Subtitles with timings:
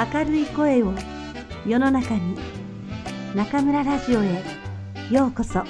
[0.00, 0.94] 明るい声を
[1.66, 2.34] 世の中に
[3.34, 4.42] 中村ラジオへ
[5.10, 5.62] ようこそ。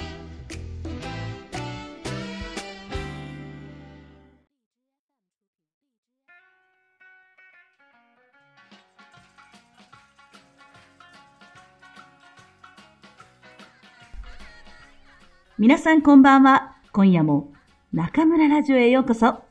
[15.59, 16.77] 皆さんこんばんは。
[16.93, 17.51] 今夜も
[17.91, 19.41] 中村ラジオへようこそ。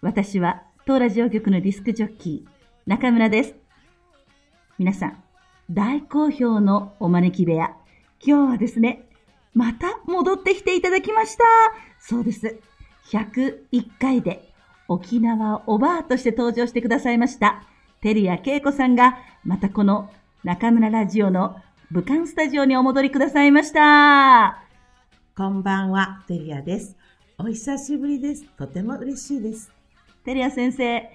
[0.00, 2.50] 私は当ラジオ局のディスクジョッキー
[2.86, 3.61] 中村です。
[4.78, 5.22] 皆さん
[5.70, 7.76] 大好評のお招き部屋。
[8.24, 9.08] 今日はですね、
[9.54, 11.44] また戻ってきていただきました。
[12.00, 12.58] そうです。
[13.10, 13.62] 101
[14.00, 14.52] 回で
[14.88, 17.64] 沖縄おばあとして登場してくださいました。
[18.02, 20.10] 照屋恵子さんが、またこの
[20.44, 21.56] 中村ラジオの
[21.90, 24.62] 武漢スタジオにお戻りくださいました。
[25.36, 26.96] こんばんは、照屋です。
[27.38, 28.44] お久しぶりです。
[28.58, 29.72] とても嬉しいです。
[30.24, 31.10] 照屋先生、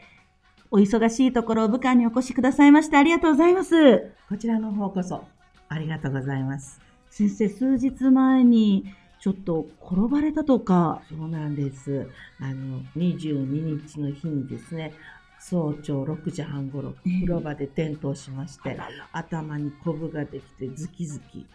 [0.70, 4.12] お忙しいところ、武漢にお越しくださいましてありがとうございます。
[4.28, 5.24] こちらの方こそ、
[5.70, 6.82] ありがとうございます。
[7.10, 8.86] 先生、数日前に、
[9.20, 11.02] ちょっと転ばれたとか。
[11.10, 12.08] そうなんです。
[12.40, 14.94] あの、22日の日にですね、
[15.40, 18.80] 早朝6時半ごろ、風呂場で転倒しまして、えー、
[19.14, 21.46] 頭にコブができてズキズキ。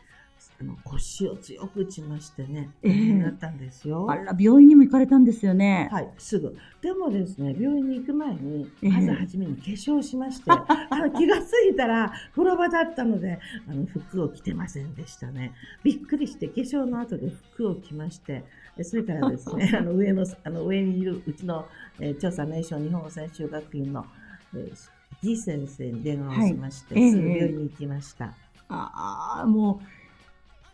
[0.62, 4.08] あの腰を強く打ちましてね、えー、なったんですよ。
[4.08, 5.88] あら、病院にも行かれたんですよね。
[5.90, 6.56] はい、すぐ。
[6.80, 15.52] でもですね、病院に行く前に、まず初めに化粧しまして、えー、あの気がついたら風呂場だったので、あの服を着てませんでしたね。
[15.82, 18.44] びっくりして化粧の後で服を着まして、
[18.82, 21.66] それからですね、 あの上の、あの上にいるうちの、
[21.98, 24.06] えー、調査名称日本専修学院の、
[24.54, 24.90] えー、
[25.22, 28.34] ギ先生に電話をしまして、はい、すぐ病院に行きました。
[28.68, 30.01] ああ、もう、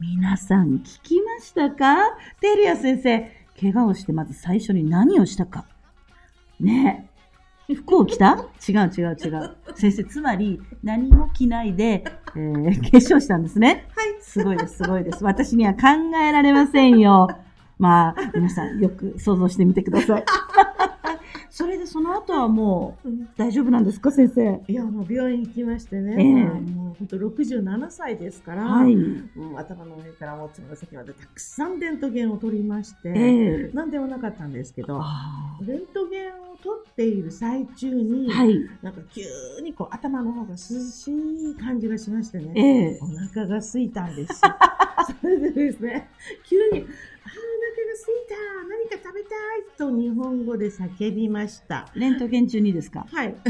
[0.01, 1.97] 皆さん聞きましたか？
[2.41, 5.65] テリア先生、怪我をしてまず最初に何をしたか？
[6.61, 7.09] ね
[7.69, 7.75] え。
[7.75, 8.47] 服を着た？
[8.69, 9.57] 違う違う違う。
[9.75, 12.05] 先生、つまり何も着ないで、
[12.37, 13.89] えー、化粧したんですね？
[13.97, 14.23] はい。
[14.23, 15.25] すごいです、すごいです。
[15.25, 15.81] 私には考
[16.17, 17.29] えられませんよ。
[17.77, 20.25] まあ、皆さんよく想像してみてください。
[21.59, 24.63] それでその後はもう大丈夫なんですか、先生？
[24.69, 28.95] いや、もう病院行きましてね、えー、もう本当67歳ですから、はい、
[29.57, 35.03] 頭の上からもつま先までたくさんレントゲンを取りまして、えー、なんでもなかったんですけど、
[35.63, 39.23] レントゲンを取っている最中に、はい、なんか急
[39.61, 44.41] にこう頭の方が涼しい感じがしましてね、えー、お腹が空いたんです。
[45.21, 46.09] それでですね、
[46.45, 46.87] 急に、す
[48.03, 48.35] いた
[48.69, 49.33] 何か食べたい
[49.77, 51.89] と日本語で叫びました。
[51.95, 53.07] レントゲン中にですか？
[53.11, 53.35] はい。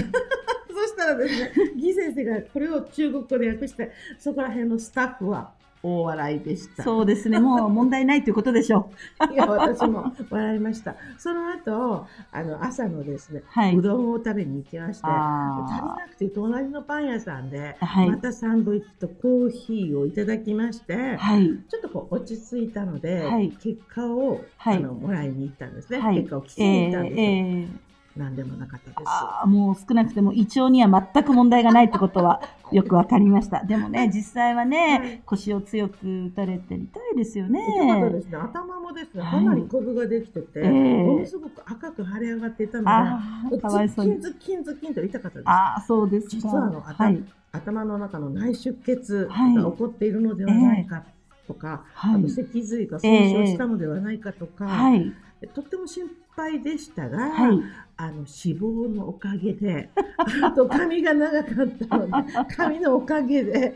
[0.71, 5.53] そしたらですね、ギ先生がこれを中国語で訳して、そこら辺のスタッフは、
[5.83, 6.83] 大笑いでした。
[6.83, 7.39] そうですね。
[7.39, 8.91] もう問題ないということでしょ
[9.31, 9.33] う。
[9.33, 10.97] いや、私も笑いました。
[11.19, 23.25] その後、あの、朝のですね、はい、うどんを食べに行きまして、足りなくて隣のパン屋さんで、はい、またサンドイッチとコーヒーをいただきまして、はい、ちょっとこう落ち着いたので、
[23.61, 26.01] 結果を、あのもらいに行ったんですね。
[26.15, 27.23] 結果を聞きに行ったんですよ。
[27.23, 27.88] えーえー
[28.19, 29.03] 何でもなかったです。
[29.07, 32.43] あもう少なくても胃腸には全く問題がないってことは
[32.73, 33.65] よくわかりました。
[33.65, 35.97] でもね、実際はね、はい、腰を強く
[36.27, 37.61] 打たれて痛いですよね。
[37.67, 37.93] ね。
[38.33, 44.21] 頭もですね、かなりコブができてて、はい、ものすごく赤く腫れ上がっていたので、かわいそうに。
[44.21, 45.49] ズキンズキンと痛かったです。
[45.49, 51.05] ああ、そうです実はあの、はい、頭の中の内出血が起こっているのではないか
[51.47, 55.13] とか、はい、あと脊髄が損傷したのではないかとか、はい、
[55.47, 56.05] とっても心
[56.35, 57.61] 配でしたが、はい、
[57.97, 59.91] あの脂肪のおかげで、
[60.43, 63.75] あと髪が長かったので、 髪のおかげで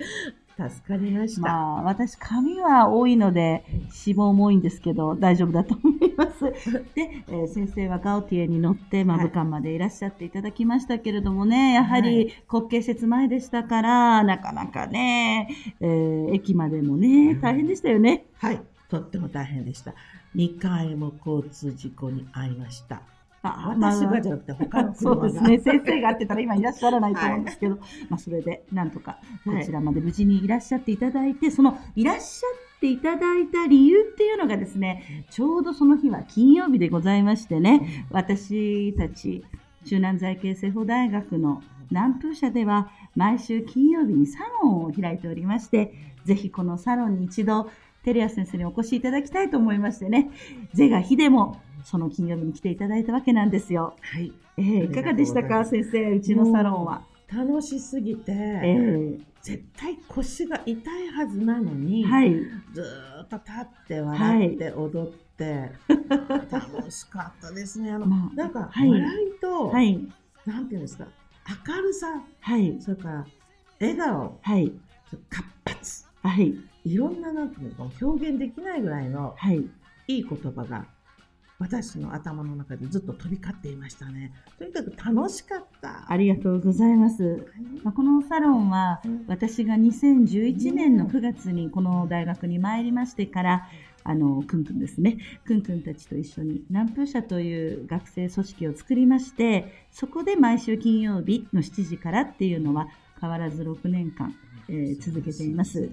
[0.57, 1.41] 助かりました。
[1.43, 6.45] まあ、私、髪は多いので、脂肪も多いんですけど、大丈夫だと思います。
[6.95, 15.49] で、えー、先生はガオティエに乗って、まあ、武漢までいらっしゃっていただきましたけれどもね、やはり国慶節前でしたから、なかなかね、
[15.81, 18.27] えー、駅までもね、大変でしたよね。
[18.39, 19.95] はい、とっても大変でした。
[20.37, 23.03] 2回も交通事故に遭いました。
[23.45, 25.59] あ私がじゃなくて他のそうですね。
[25.59, 39.45] 先生が会ってたら今いらっしゃらないと思うんですけど、はい、まあそれでなんとかこちらまで無事にいらっしゃっていただいて、はい、そのいらっしゃっていただいた理由っていうのがですね、ちょうどその日は金曜日でございましてね、私たち
[39.87, 45.93] 中南財系政法大学の南風社では毎週金曜日にサロンを開いておりまして、
[46.25, 47.69] ぜひこのサロンに一度
[48.05, 50.31] テレア先生にお越しいただきたいと思いましてね、
[50.75, 53.97] 是が非でもその金曜日に来ていただいたわけなんですよ。
[54.01, 54.33] はい。
[54.57, 57.03] えー、いかがでしたか、先生、うちのサロンは。
[57.33, 62.35] 楽しすぎて、えー、絶対腰が痛いはずなのに、はい、
[62.75, 62.85] ず
[63.25, 65.71] っと立って笑って踊って、はい、
[66.51, 67.91] 楽しかったですね。
[67.93, 70.07] あの、なんか、笑いと、はい、
[70.45, 71.07] なんていうんですか、
[71.67, 73.27] 明るさ、はい、それから
[73.81, 74.73] 笑顔、はい、
[75.31, 76.55] 活発、はい、
[76.85, 79.59] いろんななんていうの表現できないぐらいの、はい、
[80.09, 80.87] いい言葉が
[81.63, 84.33] 私の頭の中でずっと飛び交っていましたね。
[84.59, 86.11] とにかく楽しかった。
[86.11, 87.47] ありがとうございます。
[87.85, 93.69] まあ、このサロンは、私が2011年の9月にこの大学に参りましてから、
[94.03, 95.19] あの、くんくんですね。
[95.45, 102.89] くんくんたちと一緒に南風社という学生組織を作りまして、そこで毎週金曜日の7時からっていうのは
[103.21, 104.35] 変わらず6年間
[104.75, 105.83] えー、続けています。
[105.83, 105.91] ね、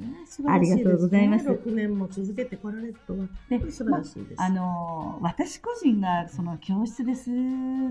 [0.48, 1.50] ありがとうございます。
[1.50, 4.38] 6年も続けてこられるとは、ね、素晴らしいです。
[4.38, 7.30] まあの私個人がその教室です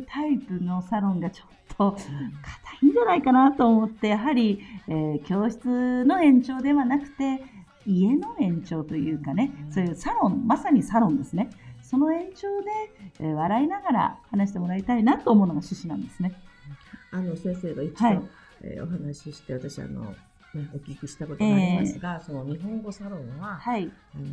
[0.07, 1.99] タイプのサロンがちょっと硬
[2.83, 7.43] いんじゃないかなと思って、やはり、えー、教室の延長ではなくて、
[7.87, 11.51] 家の延長というかね、そういうサロン、まさにサロンですね。
[11.83, 12.71] その延長で、
[13.21, 16.33] えー、笑いながら話してもらいたいなと思うのが趣旨なんですね。
[17.11, 18.23] あの先生が一度、はい、
[18.63, 24.25] えー、お話しして、私あのね、お聞きしたことがありますが、えー、その日本語サロンは、はい、あの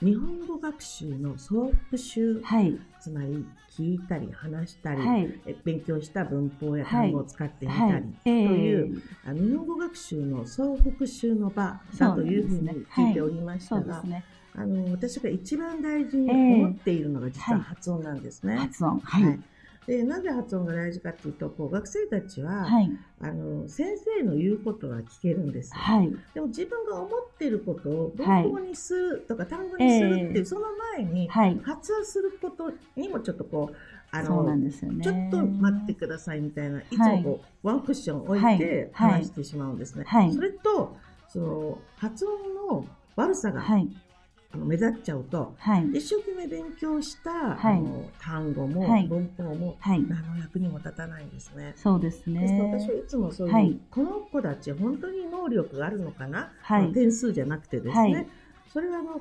[0.00, 14.24] 日本語学習の総復習、はい、つまり聞いたり話したり、はい、勉強した文法や単語を使ってみたり、という、えー、日本語学習の総復習の場だというふうに聞いておりましたが、ね、
[14.54, 18.56] あの私が一番大事に思っているのが実は発音なんですね。
[18.56, 19.40] 発音、はい
[19.88, 22.90] でなぜ発音が大事かというとこう学生たちは、はい、
[23.22, 27.08] あの先生の言うことは聞けるんです、はい、でも自分が思っ
[27.38, 33.76] ていることを文法にするとか、単語にするっていう、えー、その前に発音することにもちょっとこう
[34.10, 36.84] あの、ね、ちょっと待ってくださいみたいな、い。
[36.90, 40.04] つもこう、ワンクッション置いて話してしまうんですね。
[40.34, 40.96] それと、
[41.28, 42.86] その発音の
[43.16, 43.62] 悪さが
[44.54, 51.74] 目立っちゃうと、はい、一生懸命勉強した、はい、あの単語も、はい、文法も、はい、何の役にも立たないんですね。
[51.76, 52.58] そうですね。
[52.72, 56.50] 私はいつもそういう、この子たち本当に能力があるのかな、
[56.94, 58.26] 点数じゃなくてですね、
[58.72, 59.20] それはあの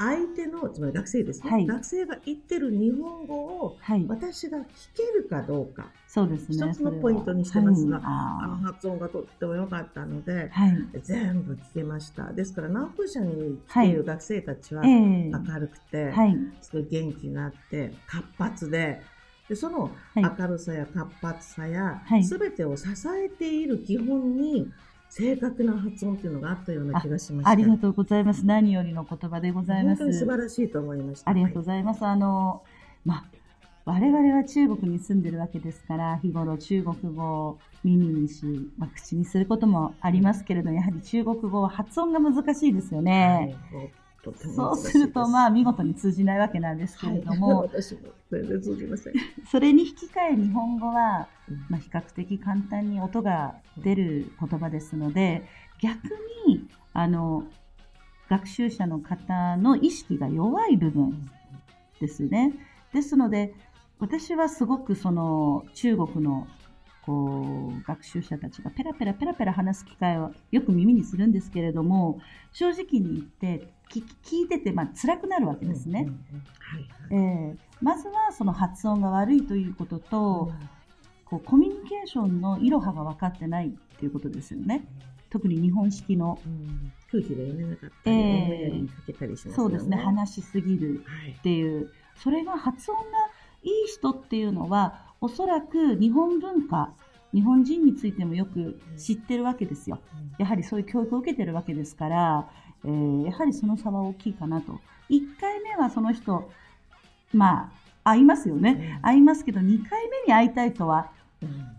[0.00, 3.76] 相手の、つまり学生ですね、はい、学生が言ってる日本語を、
[4.08, 4.62] 私が聞
[4.96, 6.70] けるかどうか、そうですね。
[6.70, 12.32] 一つのポイントにしてますが、はい、あの発音がとっても良かったので、はい、全部聞けました。
[12.32, 16.14] ですから、南風社に来ている学生たちは、明るくて、
[16.62, 19.02] すごい元気があって、活発で、
[19.50, 24.72] でその明るさや活発さや、すべてを支えている基本に、
[25.10, 27.50] 正確な発音というのがあったような気がしました。
[27.50, 28.46] ありがとうございます。
[28.46, 29.98] 何よりの言葉でございます。
[29.98, 31.30] 本当に素晴らしいと思いました。
[31.30, 32.06] ありがとうございます。
[32.06, 32.62] あの、
[33.04, 33.24] まあ、
[33.86, 38.44] 我々は中国に住んでるわけですから、日頃中国語を耳にし、
[38.78, 43.56] まあ、口にすることもありますけれど、やはり中国語は発音が難しいですよね。
[43.72, 43.90] はい
[44.22, 48.00] そうすると、まあ、見事に通じないわけなんですけれども、はい、私も
[48.30, 49.14] 全然通じません。
[49.50, 51.28] それに引き換え日本語は、
[51.68, 55.46] まあ、比較的簡単に音が出る言葉ですので、
[55.80, 56.04] 逆
[56.46, 57.44] に、あの、
[58.28, 61.30] 学習者の方の意識が弱い部分
[61.98, 62.54] ですね。
[62.92, 63.54] ですので、
[63.98, 66.46] 私はすごくその中国の
[67.02, 72.20] こう学習者たちがペラペラペラペラ話す機会はよく耳にするんですけれども
[72.52, 76.08] 正直に言って聞いててまあ辛くなるわけですね。
[77.80, 80.52] まずはその発音が悪いということと、
[81.24, 84.86] こうコミュニケーションのいろはが分かってないっていうことですよね。
[85.28, 86.38] 特に日本式の。
[87.10, 89.96] 空気が読めなかったり、えー、かけたりします、ね、そうですね。
[89.96, 91.04] 話しすぎる
[91.38, 93.04] っていう、はい、それが発音が
[93.62, 96.94] いい人っていうのは、おそらく日本文化、
[97.34, 99.98] 日本人についてもよく知ってるわけですよ。
[100.38, 102.48] やはりそういう教育を受けてるわけですから、
[102.84, 104.80] えー、やはりその差は大きいかなと。
[105.08, 106.50] 1回目はその人、
[107.32, 107.72] ま
[108.04, 108.98] あ、会いますよね。
[109.02, 111.10] 会いますけど、2回目に会いたいとは、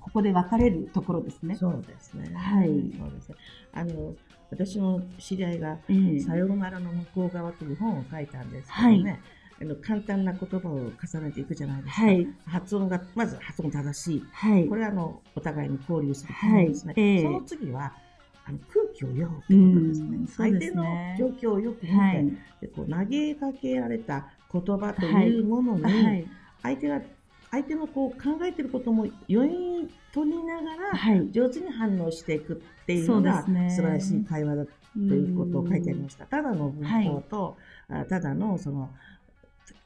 [0.02, 1.56] ここで別れるところですね。
[1.56, 2.34] そうですね。
[2.36, 2.68] はい。
[2.68, 3.36] そうですね。
[3.74, 4.14] あの、
[4.50, 5.78] 私の知り合いが、
[6.26, 9.12] さようならの向こう側という本を書いたんですけどね。
[9.12, 9.20] はい
[9.62, 12.02] あの簡単な言葉を重ねていくじゃないですか。
[12.02, 14.26] はい、発音が、まず発音正しい。
[14.32, 16.94] はい、これはあのお互いに交流する基ですね。
[16.98, 17.94] はいえー、その次は、
[18.46, 20.28] あの空気を読むってことですね。
[20.28, 20.84] 相手の
[21.18, 22.26] 状況をよく見て、はい、
[22.62, 26.28] でこう投げかけられた言葉というものに、
[26.62, 27.02] 相手が
[27.52, 36.26] 相手のこう考えてることも余韻取りながら、上手に反応していくっていうのが、ね、素晴らしい会話だということを書いてありました。
[36.26, 37.58] ただの文法と、
[38.10, 38.90] ただのその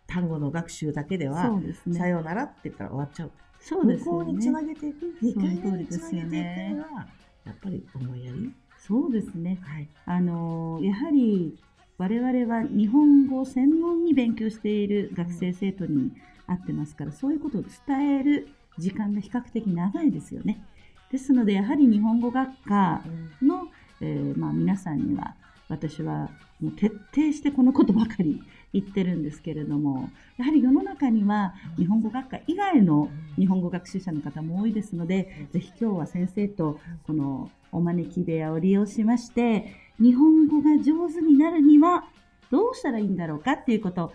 [0.07, 3.31] 単語の学習だけでは、ね、さようならって言ったら終わっちゃう。
[3.59, 4.05] そうですね。
[4.05, 7.07] 向こうにつなげていく、2回目につなげていくのは、
[7.45, 8.51] やっぱり思いやり？
[8.77, 9.59] そうですね。
[9.61, 11.57] はい、あのやはり
[11.97, 16.11] 我々は日本語を専門に勉強している学生生徒に
[16.47, 20.63] 会ってますから、そういうことを伝える時間が比較的長いですよね。
[21.11, 23.01] ですので、やはり日本語学科
[23.41, 23.69] の、
[24.01, 25.35] えー、まあ、皆さんには、
[25.69, 28.43] 私はもう徹底してこのことばかり
[28.75, 42.03] 言ってるんですけれども、やはり世の中には日本語学科以外の日本語学習者の方も多いですので、ぜひ今日は先生とこのお招き部屋を利用しまして、日本語が上手になるには
[42.51, 44.11] どうしたらいいんだろうかっていうことを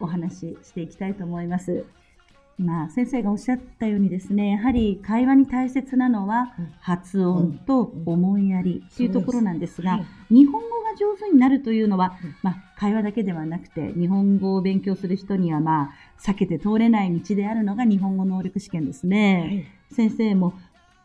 [0.00, 1.84] お話ししていきたいと思います。
[2.58, 19.66] 今、先生がおっしゃったようにですね、やはり会話に大切なのは発音と思いやりというところなんですが、日本語が上手になるというのは、まあ、会話だけではなくて、日本語を勉強する人には、まあ、避けて通れない道であるのが日本語能力試験ですね。
[19.90, 20.54] 先生も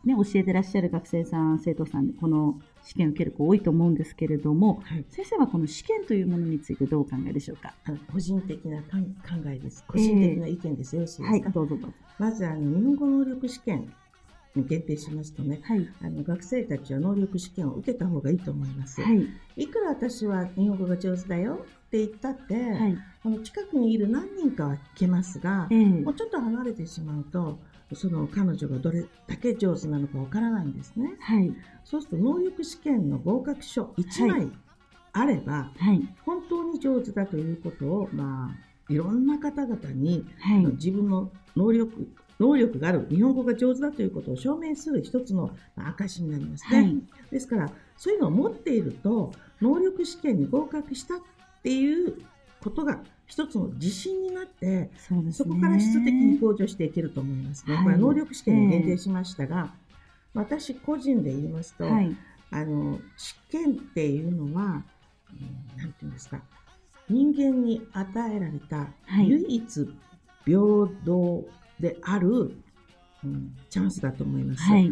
[0.05, 7.73] ね、教えてらっしゃる学生さん、生徒さんで、この試験を受ける子多いと思うんですけれども、はい、先生はこの試験というものについてどうお考えでしょうか？
[8.11, 8.85] 個人的な考
[9.45, 9.83] えです。
[9.87, 10.95] 個人的な意見です。
[10.95, 11.93] よろしいですか、はい、どうぞどうぞ。
[12.17, 13.91] まず、あの、日本語能力試験
[14.55, 19.01] に限定しますとね、はい、あの学生たちは能力試験を受けた方がいいと思います。
[19.01, 19.27] はい、
[19.57, 27.59] いくら私は日本語が上手だよって言ったって、はい、あの近くにいる何人かは聞けますが、えー、もうちょっと離れてしまうと、
[27.93, 31.15] その彼女がどれだけ上手なのかわからないんですね。
[31.19, 31.51] はい。
[31.83, 34.51] そうすると能力試験の合格書1枚
[35.13, 42.07] あれば、はい、本当に上手だということを、まあ、いろんな方々に、はい、自分の能力、
[42.39, 46.77] 能力がある、日本語が上手だということを証明する一つの証になりますね。
[46.77, 49.31] はい、ですから、そういうのを持っていると、
[49.61, 51.19] 能力試験に合格したっ
[51.63, 52.21] ていう
[52.61, 57.75] ことが一つの自信になって、そ、ね,、こから質的に向上していけると思いますね。
[57.75, 59.71] はい、これは能力試験に限定しましたが、
[60.35, 62.15] えー、私個人で言いますと、はい、
[62.49, 64.83] あの、試験っていうのは、うん、て
[65.77, 66.41] 言うんですか、
[67.07, 68.87] 人間に与えられた
[69.23, 69.89] 唯一
[70.43, 70.59] 平
[71.05, 71.45] 等
[71.79, 72.55] である、
[73.23, 74.63] うん、チャンスだと思います。
[74.63, 74.91] はい、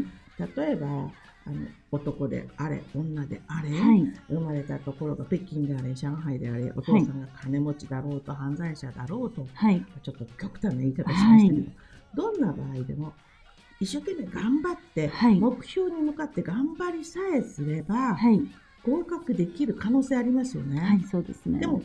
[0.55, 1.11] 例えば、
[1.47, 11.71] あの男であれ、女であれ、はい、生まれたところが北京であれ、上海であれ、お父さんが金持ちだろうと、犯罪者だろうと、はい、ちょっと極端な言い方しましたけど、
[12.15, 13.13] どんな場合でも、
[13.79, 18.17] 一生懸命頑張って、目標に向かって頑張りさえすれば、
[18.83, 20.81] 合格できる可能性ありますよね。
[20.81, 21.59] はい、そうですね。
[21.59, 21.81] でも、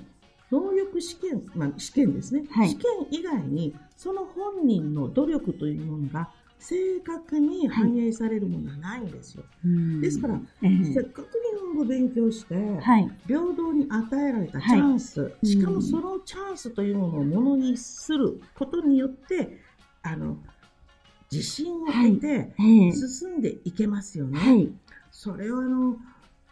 [0.51, 6.31] 能力試験、まあ、試験ですね、試験以外に、その本人の努力というものが
[6.63, 9.43] 正確に反映されるものはないんですよ。
[9.43, 19.59] はい、ですから、えー、せっかく日本語を勉強して、はい、平等に与えられたチャンス、はい、しかもそのチャンスというものをものにすることによって、
[20.03, 20.37] あの、
[21.33, 22.53] 自信を得て
[22.93, 24.69] 進んでいけますよね。
[25.11, 25.97] それをあの、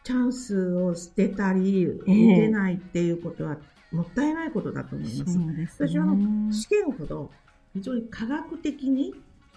[0.03, 3.59] チャンスを捨てたり、受けないっていうことは、
[3.93, 5.33] もったいないことだと思います。
[5.33, 7.31] すね、私はあの試験ほど
[7.75, 9.15] 非常に科学的に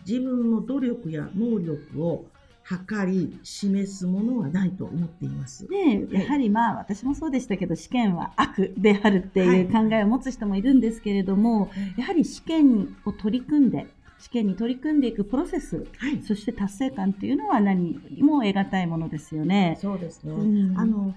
[0.08, 2.26] 自分の努力や能力を
[2.64, 5.68] 測り示すものはないと思っています。
[5.70, 11.68] ねやはりまあ私もそうでしたけど試験は悪であるっていう考えを持つ人もいるんですけれども、は
[11.98, 13.88] い、やはり試験を取り組んで
[14.20, 19.78] 試験に取り組んでいくプロセス、はい、そして達成感っていうのは何も得難いものですよね。
[19.82, 20.32] そうですね。
[20.32, 21.14] うん、あの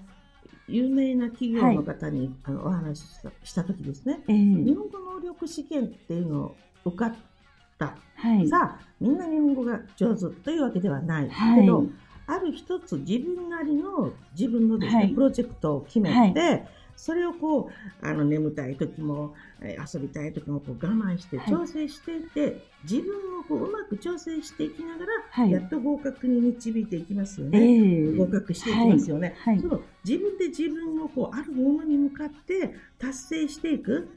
[0.67, 7.15] 有名な企業の方に、はい、あのお話ししたした時ですね、えー、日本語能力試験っていうのを受かっ。
[7.85, 11.29] はい、さあ、みんな日本語が上手というわけではない。
[11.29, 11.85] はい、けど、
[12.27, 16.67] ある一つ自分なりの自分のですね、はい、プロジェクトを決めて、
[16.97, 17.71] それをこ
[18.03, 27.59] う、あの、眠たい時も、遊びたい時もこう我慢して調整していて、はい、自分をこううまく調整していきながら、はい、やっと合格に導いていきますよね。
[27.59, 29.35] えー、合格していきますよね。
[29.39, 34.11] はい、その自分で自分をこうあるものに向かって達成していく、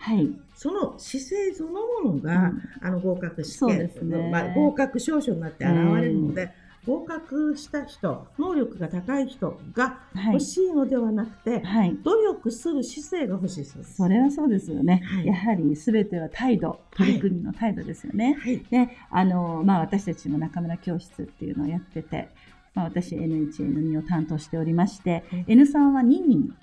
[0.55, 1.71] その姿勢その
[2.03, 13.95] ものが、うん、あの合格試験の、ね、まあ、合格証書になって現れるので、えー合格した人、能力が高い人が欲しいのではなくて、はい、努力する姿勢が欲しいそうです。
[13.95, 15.01] それはそうですよね。
[15.05, 18.37] はい、やはり全ては態度、取り組みの態度ですよね。
[18.39, 22.29] はい、で、あの、まあ私たちも中村教室っていうのをやってて、
[22.73, 26.53] まあ私 N1、N2 を担当しておりまして、N3 は2人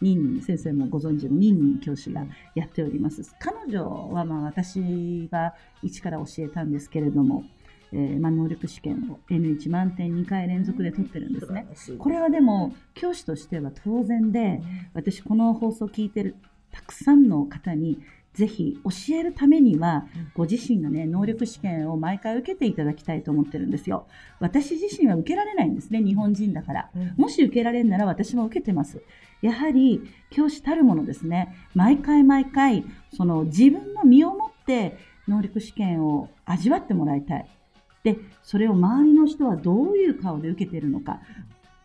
[0.00, 3.22] 任人、先生もご存知の任人教師がやっております。
[3.38, 7.44] 彼女はまあ私が一から教えたんですけれども、
[7.92, 11.66] えーまあ、能力試験を N1 満点2回連続で取ってるんですね。
[11.98, 14.62] これはでも教師としては当然で、
[14.94, 16.36] 私この放送を聞いてる
[16.70, 18.00] たくさんの方に
[18.32, 24.06] ぜひ教えるためには、ご自身がね、能力試験を毎回受けていただきたいと思ってるんですよ。
[24.38, 26.90] 私自身は受けられないんですね、日本人だから。
[27.16, 29.02] もし受けられるなら私も受けてます。
[29.42, 37.46] やはり、教師たるものですね、毎回毎回、その自分の身をもって能力試験を味わってもらいたい。
[38.02, 41.20] で、それを周りの人はどういう顔で受けてるのか、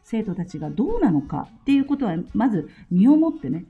[0.03, 3.65] 生徒たちがどうなのかっていうことは、まず身をもってね、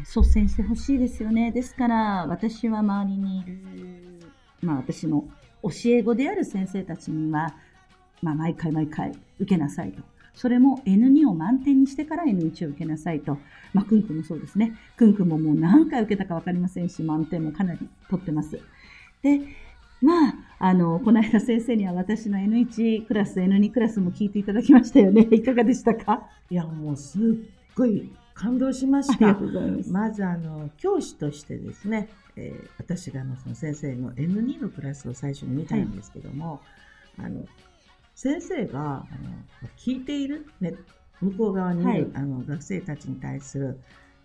[0.00, 1.50] 率先してほしいですよね。
[1.50, 3.58] ですから、私は周りにいる、
[4.60, 5.24] まあ私の
[5.62, 7.54] 教え子である先生たちには、
[8.22, 10.02] まあ毎回毎回受けなさいと。
[10.34, 13.38] それも N2 を満点にしてから N1 を受けなさいと。
[13.74, 14.72] まあ、くんくんもそうですね。
[14.96, 18.60] くんくんももう何回受けたかわかりませんし、満点もかなり取ってます。
[19.22, 19.40] で、
[20.00, 25.22] まあ、あの、この間先生には私の N1 クラス、N2 クラスも聞いていただきましたよね。
[25.32, 26.28] いかがでしたか？
[26.50, 27.22] いや、もうすっ
[27.74, 29.34] ごい感動しました。
[29.34, 36.60] ままず、あの、教師としてですね、えー、私があのその先生の N2 のクラスを最初に見たんですけども、
[37.16, 37.44] はい、あの、
[38.14, 40.74] 先生が、あの、聞いている、ね、
[41.20, 43.80] 向こう側にいる、はい、あの、学生たちに対する、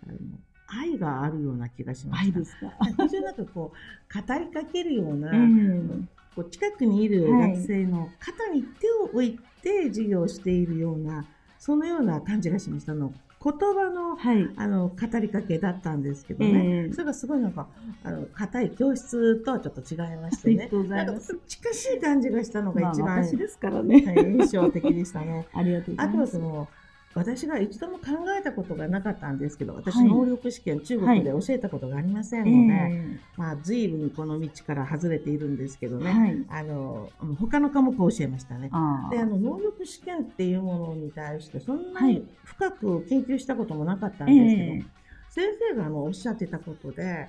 [0.08, 0.18] あの、
[0.66, 2.38] 愛があるような気がしました。
[2.38, 2.72] 愛ですか？
[3.04, 11.24] 非常になんかこう、語りかけるような、うん、こう近くにいる学生の肩に手を置いて授業をしているような、
[11.58, 13.12] そのような感じがしましたの。
[13.44, 16.86] 言葉の、はい、あの、語りかけだったんですけどね。
[16.86, 17.68] えー、それがすごいなんか、
[18.02, 20.70] あの、硬い教室とはちょっと違いましてね。
[20.88, 25.46] なんか近しい感じがしたのが一番、まあ、私ですからね、はい、印象的でしたね。
[25.52, 26.36] ありがとうございます。
[26.36, 26.68] あとはその、
[27.14, 28.04] 私が一度も考
[28.38, 32.92] えたことがなかったんですけど、私、能力試験、中国で教えたことがありませんので、はい、
[33.36, 38.68] まあ、随分この道から外れているんですけどね、はい、あの、他の科目を教えましたね。
[39.10, 44.94] で、あの、能力試験っていうものに対して、そんなに深く研究したこともなかったんですけど、
[45.30, 47.28] 先生があのおっしゃってたことで、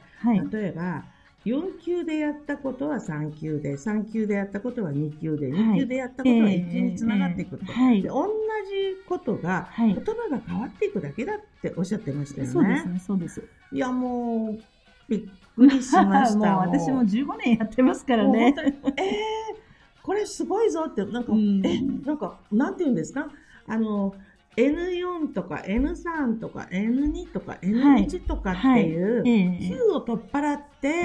[0.51, 1.05] 例えば、
[1.45, 7.71] 4級でやったことは3級で、3級でやったことは2級で、2級でやったことは1につながっていくと。
[7.71, 12.51] はい、で同じことが、言葉が変わっていくだけだっておっしゃってましたよね。
[12.51, 13.43] そうですね、そうです。
[13.71, 14.63] いや、もう、
[15.07, 15.21] びっ
[15.55, 16.37] くりしました。
[16.39, 18.55] もう私も15年やってますからね。
[18.57, 23.29] えー、これすごいぞって、なんか、うん、え、なんか、なんて言うんですか？
[23.67, 24.15] あの、
[24.57, 31.03] N4 とか N3 とか N2 とか N1 とかっていう9を取っ払って、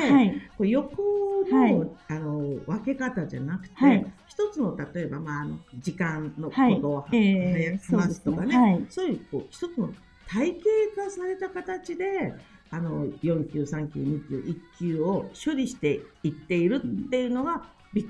[0.57, 1.03] こう横
[1.51, 9.15] の,、あの分け方じゃなくて、一つの例えば、まあ、あの時間のことを早く済ますとかね、そうい。
[9.15, 9.93] うこう一つの
[10.29, 10.61] 体系
[10.95, 12.33] 化された形で
[12.71, 18.07] あの4級、3級、2級、1級を処理していっているっていうのがびっ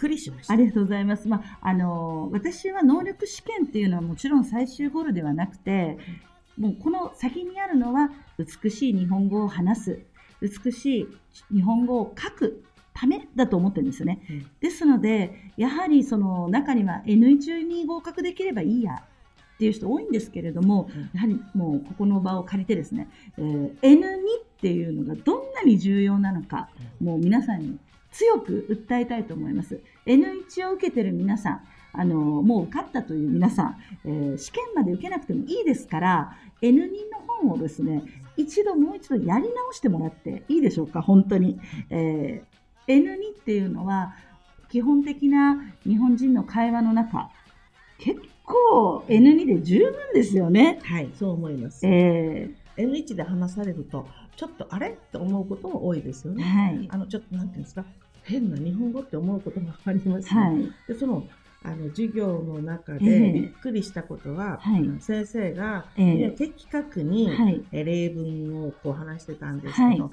[0.00, 0.54] くりしました。
[0.54, 1.28] ありがとうございます。
[1.28, 5.98] まあ、あの、私は能力試験っていうのはもちろん最終ゴールではなくて、
[6.58, 10.00] もうこの先にあるのは美しい日本語を話す、
[10.40, 11.08] 美しい
[11.54, 14.22] 日本語を書くためだと思ってるんですよね。
[14.30, 19.02] うん、ですので、やはりその中には N1 に合格できればいいや
[19.54, 26.70] っていう人多いんですけれども、うん、やはりもうここの場を借りてですね、えー、N2 っていうのがどんなに重要なのか、
[27.02, 27.78] もう皆さんに
[28.12, 29.80] 強く訴えたいと思います。
[30.06, 31.60] N1 を受けてる皆さん、
[31.92, 36.88] あの、もう受かったという皆さん、えー、試験まで受けなくてもいいですから、N2 の
[37.26, 38.02] 本をですね、
[38.36, 41.58] 一度もう一度やり直してもらっていいでしょうか、本当に。
[41.90, 44.14] えー、N2 っていうのは、
[44.70, 47.30] 基本的な日本人の会話の中、
[47.98, 50.78] 結構 N2 で十分ですよね。
[50.82, 51.86] はい、そう思います。
[51.86, 54.06] えー、N1 で話されると、
[54.40, 54.88] ちょっとあれ？
[54.88, 56.42] って思うことも多いですよね。
[56.42, 57.84] はい、あのちょっとなんていうんですか？
[58.22, 61.26] 変な日本語って思うこともあります、ね、はい、でその
[61.62, 63.00] あの授業の中で
[63.32, 70.10] びっくりしたことは、えー、先生が、えー、的確に、はい、例文をこう話してたんですけど、はい、こ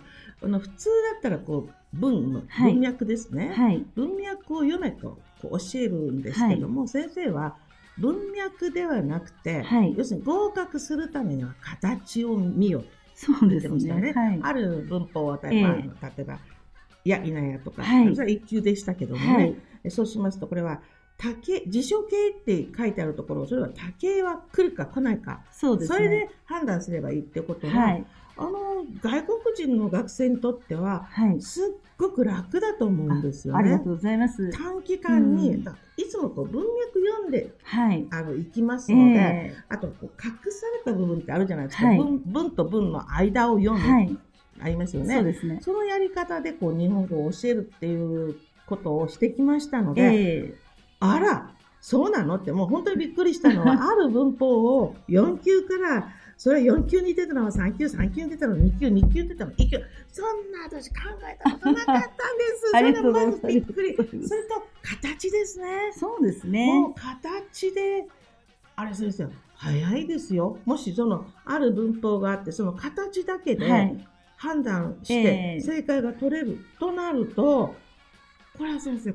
[0.50, 7.56] の普通だったらこう文の文脈ですね、はい、文脈を読めとこう教えるんですけども、先生は
[7.98, 9.64] 文脈ではなくて、
[9.96, 12.88] 要するに合格するためには形を見よと。
[13.18, 14.14] そうですね。
[14.16, 16.40] はい、ある文法を例えば、えー、例えば、
[17.04, 19.42] いやいなやとか、はい、それは一級でしたけどもね、は
[19.86, 20.82] い、そうしますと、これは、
[21.18, 28.06] 竹、辞書形って書いてあるところ、それは竹は来るか来ないか、そうです、ね、それで判断すればいいってことは、はい、
[28.38, 31.64] あの、外国人の学生にとっては、はい、すっ
[31.98, 33.60] ごく楽だと思うんですよね。
[33.60, 34.52] ありがとうございます。
[34.52, 35.62] 短期間に、うん、
[35.98, 41.88] いつもこう文脈読んで、はい、あの、いきますので、えー、あとこう、隠された部分ってあるじゃないですか。
[41.88, 43.80] はい、文文と文の間を読む。
[43.80, 44.18] はい、
[44.60, 45.16] ありますよね。
[45.16, 45.60] そうですね。
[45.62, 48.36] そのやり方でこう、日本語を教えるっていう
[48.68, 50.56] ことをしてきましたので、えー、
[51.00, 51.57] あら、
[51.88, 52.36] そうなの？
[52.36, 59.80] ってもう本当にびっくりしたのは、 ある文法を4級からそれ4級に出たのは3級、3級に出たのは2級、2級に出たのは1級。
[60.12, 62.12] そんな私考えたことなかったんで
[62.58, 62.72] す。
[62.72, 63.96] それがまずびっくり。
[63.96, 65.94] それと、形ですね。
[65.96, 66.66] そうですね。
[66.66, 68.06] もう形で、
[68.76, 70.60] あれ先生、早いですよ。
[70.66, 73.96] もしその、ある文法があって、その形だけで
[74.36, 77.74] 判断して正解が取れるとなると、
[78.58, 79.14] これは先生、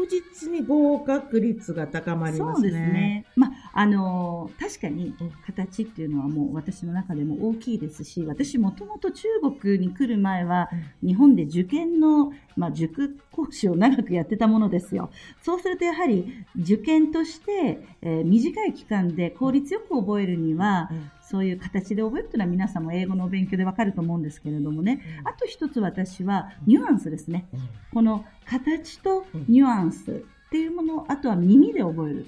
[0.00, 2.68] 確実に合格率が高まりますね。
[2.68, 3.26] そうですね。
[3.36, 5.14] まあ、あのー、確かに
[5.46, 9.28] 形っていうのはもう私の中でも大きいですし、私もともと中
[9.60, 10.70] 国に来る前は、
[11.02, 15.10] 日本で受験の、まあ、塾講師を長くやってたものですよ。
[15.42, 20.90] そうするとやはり受験として、えー、短い期間で効率よく覚えるには、
[21.30, 27.46] そういう形で覚えるというのは皆さんも英語の勉強でわかると思うんですけれどもね、あと一つ私はニュアンスですね。
[27.94, 32.26] この形とニュアンスっていうもの、あとは耳で覚える。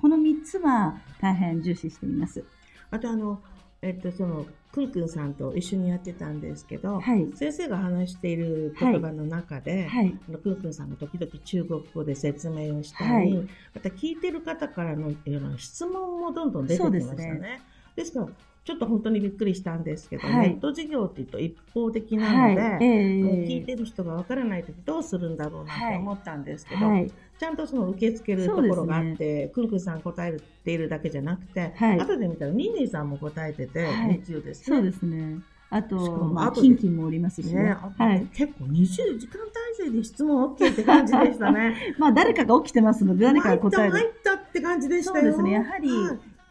[0.00, 2.42] この3つは大変重視しています。
[2.90, 3.42] あとあの、
[3.82, 10.10] えっと、その、くんくんさんと一緒にやってたんですけど、はい、先生が話している言葉の中で、はい、
[10.42, 15.12] くんくんさんが時々中国語で説明をしたり、はい、また聞いてる方からの
[15.58, 17.60] 質問もどんどん出てきましたね。
[17.98, 18.28] ですから、
[18.64, 34.76] ちょっと本当にびっくりしたんですけど、はい、ネット事業っていうと一方的なので、はいえー、聞いてる人がわからないときどうするんだろうなって思ったんですけど、はい、ちゃんとその受け付けるところがあって、ね、くるくるさん答えているだけじゃなくて、はい、後で見たらニーニーさんも答えてて、日中ですね。
[34.76, 35.40] そうですね。
[35.70, 37.76] あと、まあ、キンキンもおりますしね。
[37.98, 39.38] はい、結構20時間
[39.78, 41.74] 体制で質問 OK って感じでしたね。
[41.98, 43.92] まあ、誰かが起きてますので、誰かが答える。
[43.92, 45.34] 入ったって感じでしたよ。
[45.34, 45.52] そうですね。
[45.52, 45.90] やはり、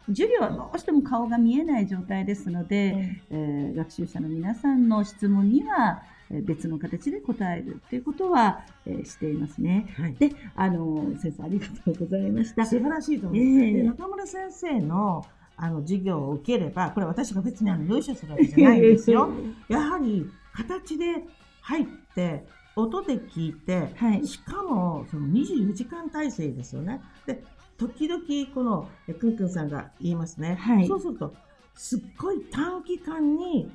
[0.08, 9.94] 授業はどうしても顔が見えない状態ですので、えー、学習者の皆さんの質問には別の形で答えるということは、えー、していますね。
[9.96, 12.66] はい、で、あの、先生ありがとうございました。
[12.66, 13.64] 素晴らしいと思います。
[13.64, 15.24] えー、中村先生の
[15.60, 19.28] あの授業を受ければ、これ私が別にあの用意書するわけじゃないんですよ。
[19.68, 21.24] やはり形で
[21.62, 27.00] 入って、音で聞いて、はい、しかもその24時間体制ですよね。
[27.26, 27.42] で、
[27.78, 28.88] 時々この
[29.20, 30.56] くんくんさんが言いますね。
[30.60, 31.34] はい、そうすると、
[31.74, 33.70] すっごい短期間に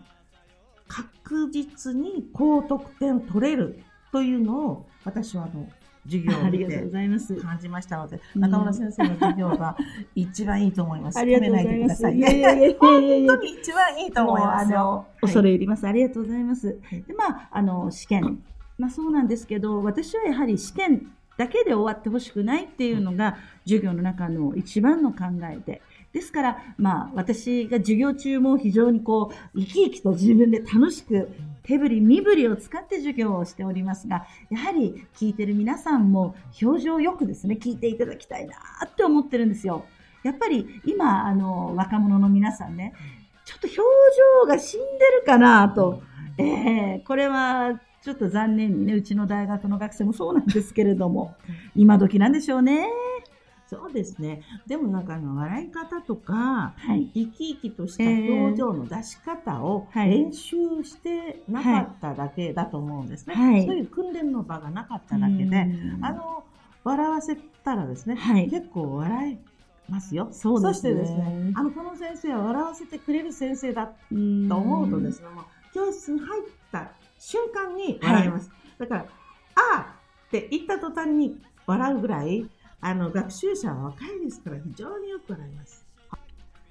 [0.88, 3.80] 確実に高得点取れる
[4.12, 5.68] というのを私はあの
[6.06, 6.86] 授業を見て
[7.42, 9.78] 感じましたので、中村先生の授業が
[10.16, 11.18] 一番いいと思います。
[11.18, 12.12] ありがとうございます。
[12.12, 15.08] いやいやいや本当に一番いいと思いますよ。
[15.22, 15.88] 恐れ入ります。
[15.88, 16.78] ありがとうございます。
[16.92, 18.44] で、まあ、あの、試験。
[18.78, 25.82] まあそうなんですけど、私はやはり試験だけで終わってほしくないっていうのが授業の中の一番の考えで。
[26.14, 31.30] ですから、まあ、私が授業中も非常にこう、生き生きと自分で楽しく、
[31.64, 39.86] 手振り身振りを使って授業をしておりますが、やはり聞いてる皆さんも表情よくですね、聞いていただきたいなって思ってるんですよ。
[40.24, 42.94] やっぱり今、あの、若者の皆さんね、
[43.46, 43.78] ちょっと表
[44.46, 46.04] 情が死んでるかなと、
[46.38, 51.36] えー、これはちょっと残念にね、うちの大学の学生もそうなんですけれども、
[51.76, 52.88] 今時なんでしょうね。
[53.66, 54.44] そうですね。
[54.68, 63.36] でもなんかあの、笑い方とか、はい、生き生きとした表情の出し方を練習してなかっただけだと思うんですね。
[63.36, 65.68] はい、そういう訓練の場がなかっただけで、
[66.02, 66.44] あの、
[66.84, 69.38] 笑わせたらですね、はい、結構笑い
[69.90, 70.28] ますよ。
[70.32, 70.68] そうね。
[70.68, 75.28] そしてですね、あの、この先生は笑わせてくれる先生だと思うとですね、
[75.74, 76.92] 教室に入った
[77.26, 78.50] 瞬間に笑います。
[78.50, 79.08] はい、だから、あ
[79.56, 79.96] あ
[80.28, 82.50] って言った途端に笑うぐらい、
[82.82, 85.86] あの、学習者は若いですから非常によく笑います。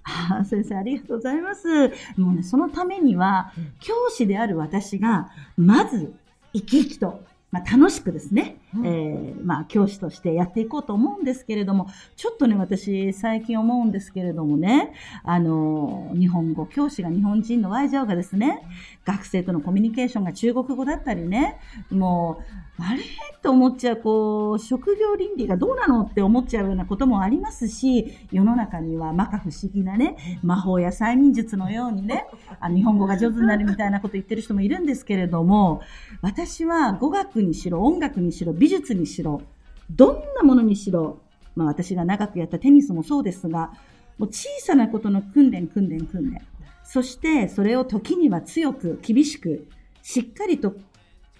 [0.04, 1.88] あ先生、ありがとうございます。
[2.16, 6.12] もうね、そのためには、教師である私が、まず、
[6.52, 14.92] 生き生きとまあ、楽しくですね、うん、えー、まあ、教師としてやっていこうと思うんですけれども、ちょっとね、私、最近思うんですけれどもね、
[15.24, 18.62] あの、日本語、教師が日本人のワイジャオがですね、
[19.04, 21.58] 学生とのコミュニケーションが中国語だったりね、
[21.90, 23.02] もう、あれ？
[23.42, 32.26] と思っちゃう、こう、職業倫理がどうなのって思っちゃうようなこともありますし、世の中には摩訶不思議なね、魔法や催眠術のようにね、
[32.60, 35.82] あ日本語が上手になるみたいなこと言ってる人もいるんですけれども、
[36.22, 39.42] 私は語学にしろ、音楽にしろ、美術にしろ、
[39.90, 41.18] どんなものにしろ、
[41.56, 43.72] まあ私が長くやったテニスもそうですが、
[44.18, 46.40] もう小さなことの訓練、訓練、訓練。
[46.84, 49.66] そしてそれを時には強く、厳しく、
[50.00, 50.76] しっかりと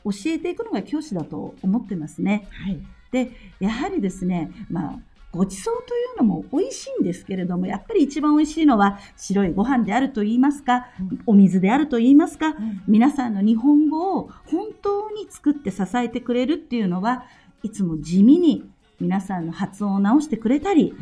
[0.04, 2.48] 教えていくのが教師だと思ってますね。
[2.50, 2.80] はい、
[3.12, 3.30] で、
[3.60, 4.98] やはりですね、まあ、
[5.32, 10.88] ごちそうというのも美味しいんですけれども、やっぱり一番美味しいのは白いご飯であると言いますか、
[11.26, 12.54] お水であると言いますか、
[12.86, 17.24] 皆さんの日本語を本当に作って支えてくれるっていうのは、
[17.62, 20.94] いつも地味に皆さんの発音を直してくれたり、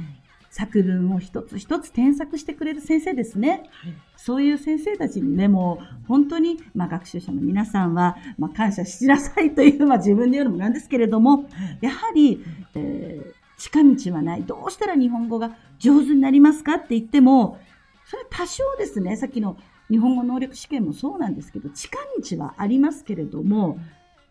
[0.51, 3.71] 作文を一つ一つ添削してくれる先生ですね。
[3.71, 11.49] はい、そういう先生たちにね、もう本当に、まあ、学習者の皆さんは、まあ、感謝しなさいという、まあ、自分で言うのもなんですけれども、
[11.81, 14.45] やはり、えー、近道はない。
[14.45, 17.59] どうしたら日本語が上手になりますかって言っても、
[18.07, 19.59] それは多少ですね、さっきの
[19.91, 23.79] 日本語能力試験もそうなんですけど、近道はありますけれども、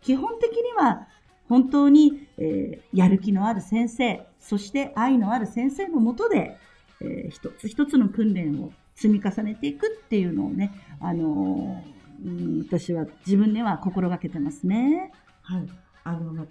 [0.02, 1.06] 基本的には
[1.48, 6.58] 本当に、えー、やる気のある先生、そして愛のある先生のもとで、
[7.00, 15.12] えー、一つ一つの訓練を積み重ねていくっていうのをね、あのー、うん、私は自分では心がけてますね。
[15.42, 15.68] はい。
[16.02, 16.46] あの、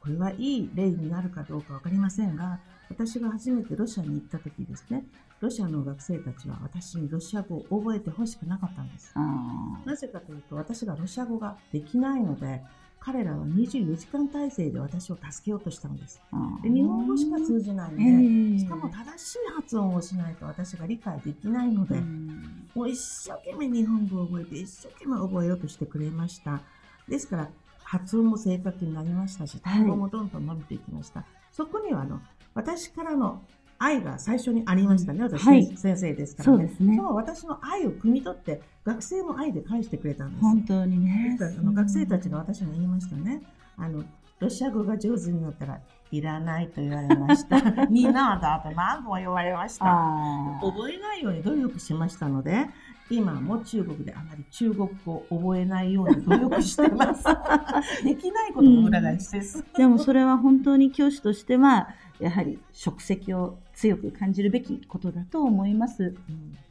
[0.00, 5.04] これはいい例になるかどうかわかりませんが、私が初めてロシアに行った時ですね、
[5.40, 9.14] ロシアの学生たちは私にロシア語を覚えてほしくなかったんです。
[9.84, 12.62] なぜかというと、私がロシア語ができないので、
[13.04, 16.22] 彼らは24時間体制で私を助けようとしたんです。
[16.62, 21.96] で日本語しか通じないので、しかも正しい発音をしないと私が理解できないので、
[22.74, 26.60] もう一生懸命日本語を覚えて、一生懸命覚えようとしてくれました。
[27.08, 27.48] ですから、
[27.92, 31.20] 発音も正確になりましたし、単語もどんどん伸びていきました。
[31.20, 32.22] はい、そこにはあの、
[32.54, 33.42] 私からの
[33.78, 36.98] 愛が最初にありましたね、私、はい、先生ですから、ね、そうね。
[36.98, 40.40] 私の愛を汲み取って、学生も愛で返してくれたんです。
[40.40, 41.36] 本当にね。
[41.38, 43.42] あの学生たちが私に言いましたね。
[43.76, 44.02] あの、
[44.40, 45.78] ロシア語が上手になったら、
[46.10, 47.60] いらないと言われました。
[47.90, 49.84] みんなだと何度も言われました。
[50.62, 52.70] 覚えないように努力しましたので、
[53.12, 57.24] 今も中国であまり中国語を覚えないように努力してます。
[58.04, 66.14] できないことの裏返しです、うん、でもそれは本当に教師としては、やはり職責を強く感じるべきことだと思います。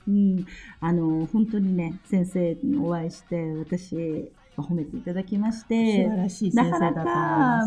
[0.08, 0.45] うん、うん、
[0.80, 6.51] あの、本当にね、先生にお会いして、私、褒めていただきまして、し。
[6.53, 7.03] なかなか、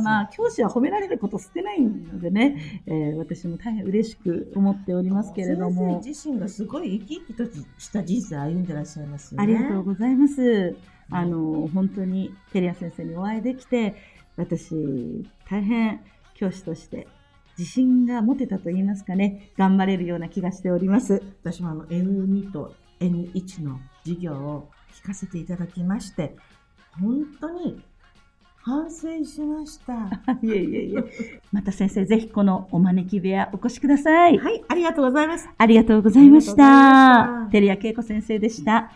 [0.03, 6.03] まあ、教師は褒められること少ないのでね、えー、私も大変嬉しく思っておりますけれども。
[6.03, 7.45] 先生自身がすごい生き生きと
[7.79, 9.45] した人生を歩んでらっしゃいますよね。
[9.45, 10.77] ありがとうございます。
[11.11, 13.95] あの、本当に、テリア先生にお会いできて、
[14.37, 16.01] 私、大変
[16.35, 17.07] 教師として
[17.59, 21.23] 自信が持てたと言いますかね、頑張れるような気がしております。
[21.43, 26.37] 私もあの N2 と N1 の授業を聞かせていただきまして、
[27.01, 27.81] 本当に
[28.63, 29.93] 反省しました。
[30.43, 31.41] いえいえいえ。
[31.53, 34.39] また先生、ぜひこのお招き部屋お越しください。
[34.39, 35.49] はい、ありがとうございます。
[35.59, 37.49] ありがとうございました。
[37.51, 38.91] 照屋恵子先生でした。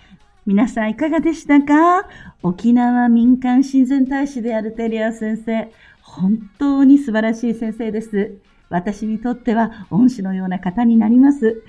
[0.47, 2.09] 皆さんいかがでしたか？
[2.43, 5.71] 沖縄民間親善大使であるテリア先生。
[6.01, 8.39] 本当に素晴らしい先生です。
[8.71, 11.63] 私にとっては恩師のような方になります。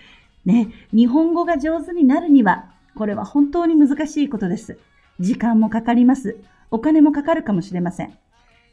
[0.46, 4.78] ね、日本語が上手になるには、これは本当に難しいことです。
[5.20, 6.38] 時間もかかります。
[6.72, 8.14] お金もかかるかもしれません。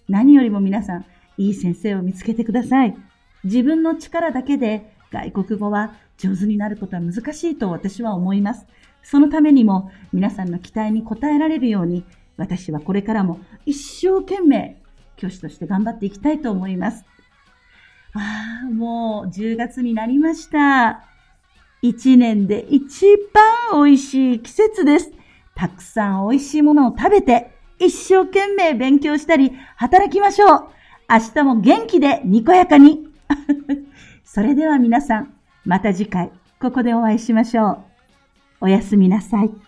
[0.08, 1.04] 何よりも皆さん、
[1.38, 2.96] いい先生を見つけてください。
[3.44, 8.66] 自分の力だけで外国語は上手になることは難しいと私は思います。
[9.02, 12.04] そのためにも皆さんの期待に応えられるように、
[12.36, 14.80] 私はこれからも一生懸命
[15.16, 17.04] 教師として頑張っていきたいと思います。
[18.14, 21.04] ああ、もう10月になりました。
[21.82, 25.12] 一年で一番美味しい季節です。
[25.56, 30.68] たくさん美味しいものを食べて、一生懸命勉強したり、働きましょう。
[31.08, 33.08] 明日も元気でにこやかに。
[34.22, 35.32] それでは皆さん、
[35.64, 37.78] また次回、ここでお会いしましょう。
[38.60, 39.65] おやすみなさい。